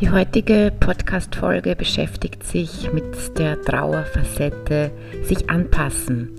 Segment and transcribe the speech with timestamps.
[0.00, 4.90] Die heutige Podcast-Folge beschäftigt sich mit der Trauerfacette
[5.22, 6.30] sich anpassen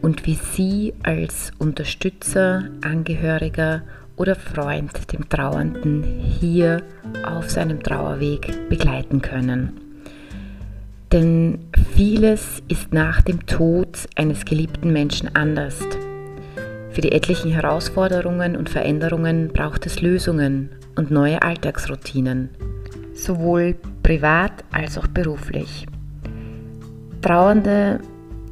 [0.00, 3.82] und wie Sie als Unterstützer, Angehöriger
[4.16, 6.02] oder Freund dem Trauernden
[6.40, 6.82] hier
[7.22, 9.78] auf seinem Trauerweg begleiten können.
[11.12, 11.58] Denn
[11.94, 15.80] vieles ist nach dem Tod eines geliebten Menschen anders.
[16.92, 22.71] Für die etlichen Herausforderungen und Veränderungen braucht es Lösungen und neue Alltagsroutinen
[23.22, 25.86] sowohl privat als auch beruflich.
[27.20, 28.00] Trauernde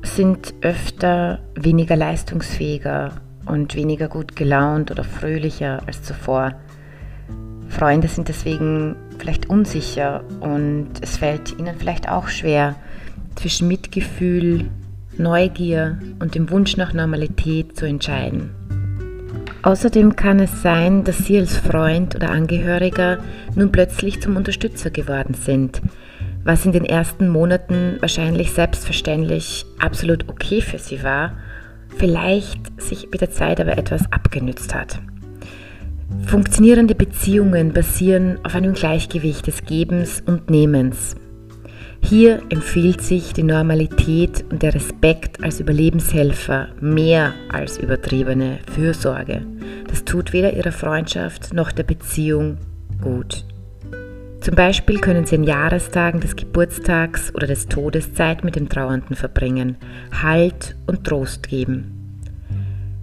[0.03, 3.13] sind öfter weniger leistungsfähiger
[3.47, 6.55] und weniger gut gelaunt oder fröhlicher als zuvor.
[7.69, 12.77] Freunde sind deswegen vielleicht unsicher und es fällt ihnen vielleicht auch schwer,
[13.37, 14.71] zwischen Mitgefühl,
[15.17, 18.60] Neugier und dem Wunsch nach Normalität zu entscheiden.
[19.63, 23.19] Außerdem kann es sein, dass Sie als Freund oder Angehöriger
[23.55, 25.83] nun plötzlich zum Unterstützer geworden sind,
[26.45, 31.35] was in den ersten Monaten wahrscheinlich selbstverständlich absolut okay für Sie war,
[31.99, 34.99] vielleicht sich mit der Zeit aber etwas abgenützt hat.
[36.27, 41.17] Funktionierende Beziehungen basieren auf einem Gleichgewicht des Gebens und Nehmens.
[42.03, 49.43] Hier empfiehlt sich die Normalität und der Respekt als Überlebenshelfer mehr als übertriebene Fürsorge.
[49.89, 52.59] Das tut weder ihrer Freundschaft noch der Beziehung
[53.01, 53.45] gut.
[54.41, 59.15] Zum Beispiel können Sie an Jahrestagen des Geburtstags oder des Todes Zeit mit dem Trauernden
[59.15, 59.77] verbringen,
[60.23, 61.97] Halt und Trost geben.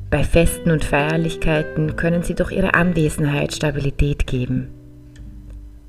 [0.10, 4.70] Bei Festen und Feierlichkeiten können Sie durch Ihre Anwesenheit Stabilität geben.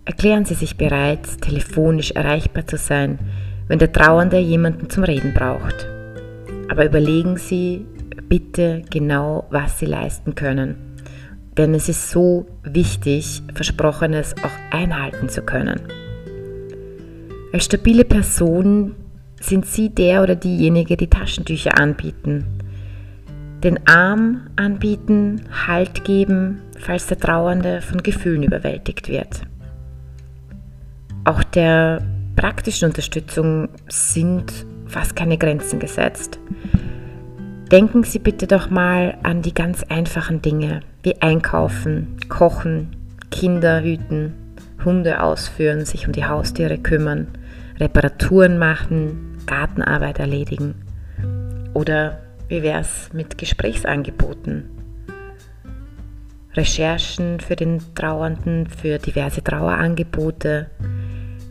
[0.09, 3.19] Erklären Sie sich bereit, telefonisch erreichbar zu sein,
[3.67, 5.87] wenn der Trauernde jemanden zum Reden braucht.
[6.71, 7.85] Aber überlegen Sie
[8.27, 10.77] bitte genau, was Sie leisten können.
[11.59, 15.79] Denn es ist so wichtig, Versprochenes auch einhalten zu können.
[17.53, 18.95] Als stabile Person
[19.43, 22.47] sind Sie der oder diejenige, die Taschentücher anbieten,
[23.63, 29.43] den Arm anbieten, Halt geben, falls der Trauernde von Gefühlen überwältigt wird.
[31.29, 32.01] Auch der
[32.37, 34.51] praktischen Unterstützung sind
[34.87, 36.39] fast keine Grenzen gesetzt.
[37.71, 42.97] Denken Sie bitte doch mal an die ganz einfachen Dinge wie Einkaufen, Kochen,
[43.31, 44.33] Kinder hüten,
[44.83, 47.27] Hunde ausführen, sich um die Haustiere kümmern,
[47.79, 50.77] Reparaturen machen, Gartenarbeit erledigen.
[51.75, 54.71] Oder wie wäre es mit Gesprächsangeboten?
[56.55, 60.71] Recherchen für den Trauernden, für diverse Trauerangebote,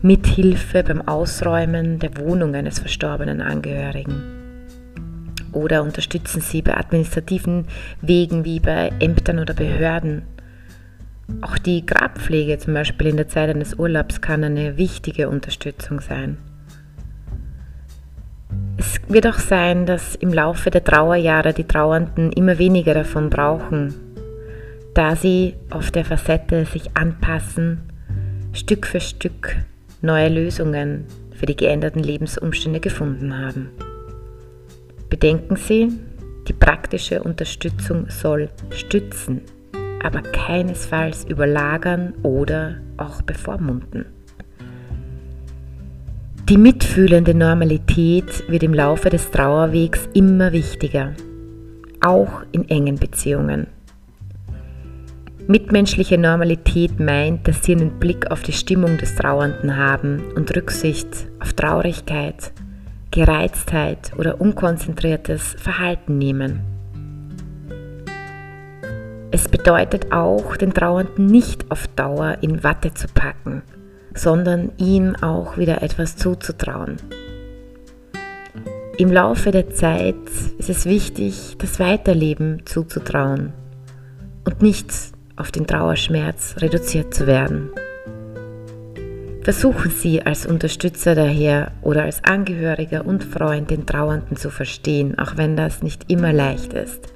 [0.00, 4.22] Mithilfe beim Ausräumen der Wohnung eines verstorbenen Angehörigen.
[5.52, 7.66] Oder unterstützen Sie bei administrativen
[8.00, 10.22] Wegen wie bei Ämtern oder Behörden.
[11.40, 16.38] Auch die Grabpflege zum Beispiel in der Zeit eines Urlaubs kann eine wichtige Unterstützung sein.
[18.76, 23.94] Es wird auch sein, dass im Laufe der Trauerjahre die Trauernden immer weniger davon brauchen,
[24.94, 27.80] da sie auf der Facette sich anpassen,
[28.52, 29.56] Stück für Stück
[30.00, 33.70] neue Lösungen für die geänderten Lebensumstände gefunden haben.
[35.08, 35.88] Bedenken Sie,
[36.46, 39.42] die praktische Unterstützung soll stützen,
[40.02, 44.06] aber keinesfalls überlagern oder auch bevormunden.
[46.48, 51.14] Die mitfühlende Normalität wird im Laufe des Trauerwegs immer wichtiger,
[52.00, 53.66] auch in engen Beziehungen.
[55.50, 61.08] Mitmenschliche Normalität meint, dass sie einen Blick auf die Stimmung des Trauernden haben und Rücksicht
[61.40, 62.52] auf Traurigkeit,
[63.10, 66.60] Gereiztheit oder unkonzentriertes Verhalten nehmen.
[69.30, 73.62] Es bedeutet auch, den Trauernden nicht auf Dauer in Watte zu packen,
[74.12, 76.96] sondern ihm auch wieder etwas zuzutrauen.
[78.98, 80.14] Im Laufe der Zeit
[80.58, 83.54] ist es wichtig, das Weiterleben zuzutrauen
[84.44, 84.92] und nicht
[85.38, 87.70] auf den Trauerschmerz reduziert zu werden.
[89.42, 95.36] Versuchen Sie als Unterstützer daher oder als Angehöriger und Freund den Trauernden zu verstehen, auch
[95.36, 97.14] wenn das nicht immer leicht ist.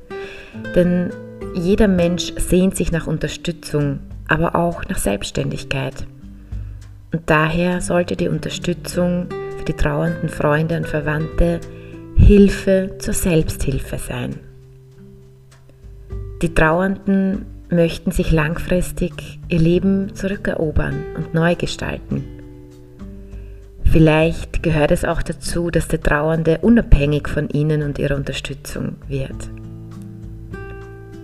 [0.75, 1.11] Denn
[1.55, 3.99] jeder Mensch sehnt sich nach Unterstützung,
[4.29, 6.07] aber auch nach Selbstständigkeit.
[7.13, 9.27] Und daher sollte die Unterstützung
[9.59, 11.61] für die trauernden Freunde und Verwandte
[12.17, 14.37] Hilfe zur Selbsthilfe sein.
[16.41, 22.25] Die Trauernden möchten sich langfristig ihr Leben zurückerobern und neu gestalten.
[23.85, 29.51] Vielleicht gehört es auch dazu, dass der Trauernde unabhängig von ihnen und ihrer Unterstützung wird.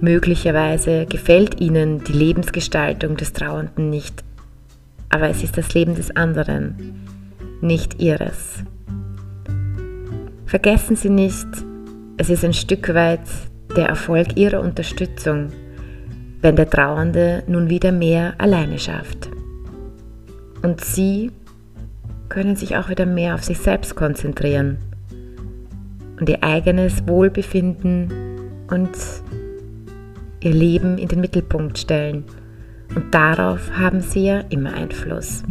[0.00, 4.22] Möglicherweise gefällt ihnen die Lebensgestaltung des Trauernden nicht,
[5.08, 7.06] aber es ist das Leben des anderen,
[7.60, 8.62] nicht ihres.
[10.46, 11.46] Vergessen Sie nicht,
[12.16, 13.20] es ist ein Stück weit
[13.76, 15.52] der Erfolg Ihrer Unterstützung,
[16.40, 19.28] wenn der Trauernde nun wieder mehr alleine schafft.
[20.62, 21.30] Und Sie
[22.28, 24.78] können sich auch wieder mehr auf sich selbst konzentrieren
[26.20, 28.12] und ihr eigenes Wohlbefinden
[28.68, 28.90] und
[30.40, 32.24] ihr Leben in den Mittelpunkt stellen.
[32.94, 35.42] Und darauf haben sie ja immer Einfluss.